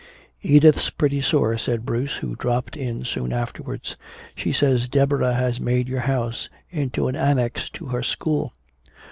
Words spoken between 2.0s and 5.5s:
who dropped in soon afterwards. "She says Deborah